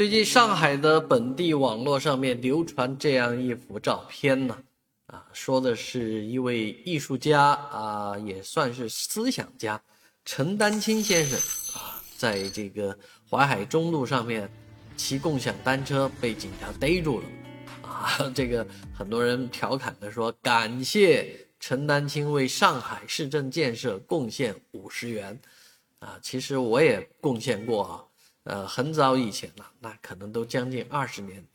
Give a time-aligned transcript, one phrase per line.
[0.00, 4.56] 最近上海的本地网络上面流传这样一幅照片呢，
[5.08, 9.78] 啊，说的是一位艺术家啊，也算是思想家，
[10.24, 11.38] 陈丹青先生
[11.74, 12.96] 啊，在这个
[13.28, 14.50] 淮海中路上面
[14.96, 17.26] 骑共享单车被警察逮住了，
[17.82, 25.38] 啊，这个很多人调侃的说，感谢陈丹青为上海市政建设贡献五十元，
[25.98, 28.04] 啊，其实我也贡献过啊。
[28.44, 31.46] 呃，很早以前了，那可能都将近二十年，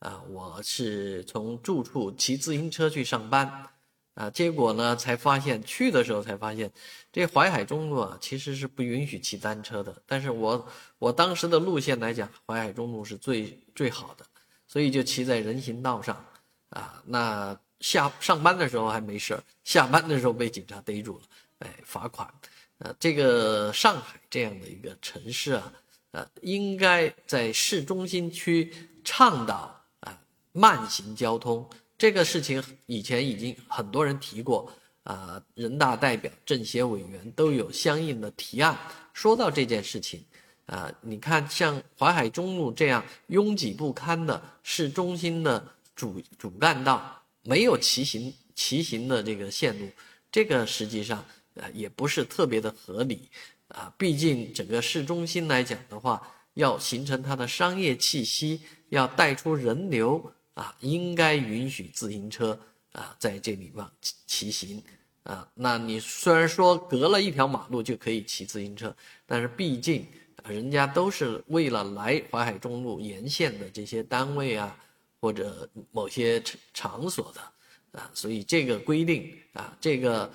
[0.00, 3.68] 啊，我是从住处骑自行车去上班，
[4.14, 6.70] 啊，结果呢才发现去的时候才发现，
[7.12, 10.02] 这淮海中路啊其实是不允许骑单车的。
[10.04, 14.26] 但是我我当时的路线来讲，淮海中路是最最好的，
[14.66, 16.26] 所以就骑在人行道上，
[16.70, 21.24] 啊，那下上班的时候还没事下班的时候被警察逮住了，
[21.60, 22.28] 哎，罚款。
[22.78, 25.72] 呃，这个上海这样的一个城市啊。
[26.12, 28.72] 呃，应该在市中心区
[29.02, 30.18] 倡导啊
[30.52, 34.70] 慢行交通这个事情，以前已经很多人提过
[35.04, 38.78] 啊，人大代表、政协委员都有相应的提案。
[39.14, 40.22] 说到这件事情，
[40.66, 49.88] 啊，你看像淮海中路这样拥挤不堪的市中心的主主干道，没有骑行骑行的这个线路，
[50.30, 53.30] 这个实际上呃也不是特别的合理。
[53.72, 56.20] 啊，毕竟整个市中心来讲的话，
[56.54, 62.58] 要形成它的商业气息，要带出人流啊，应该允许自行车
[62.92, 64.82] 啊在这地方骑骑行
[65.22, 65.48] 啊。
[65.54, 70.06] 那你虽然说隔了一条马路就可以骑自行车，但是毕竟
[70.46, 74.76] 人家都是为了来淮海中路沿线的这些单位啊，
[75.18, 76.42] 或者某些
[76.74, 80.30] 场所的啊，所以这个规定啊，这个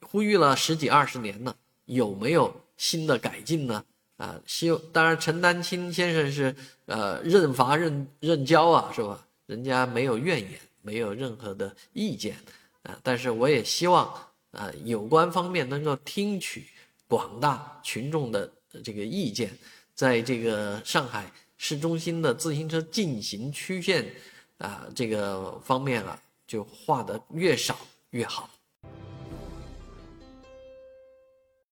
[0.00, 1.56] 呼吁了十几二十年了，
[1.86, 2.54] 有没有？
[2.76, 3.84] 新的改进呢？
[4.16, 9.26] 啊，希当然陈丹青先生是呃认罚认认交啊，是吧？
[9.46, 12.36] 人家没有怨言，没有任何的意见
[12.82, 12.98] 啊。
[13.02, 14.06] 但是我也希望
[14.52, 16.66] 啊，有关方面能够听取
[17.06, 18.50] 广大群众的
[18.82, 19.50] 这个意见，
[19.94, 24.14] 在这个上海市中心的自行车禁行区线
[24.56, 27.78] 啊这个方面啊，就画的越少
[28.10, 28.48] 越好。